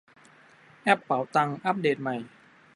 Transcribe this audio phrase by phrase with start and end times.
[0.83, 2.15] แอปเป๋าตังอัปเดตใหม่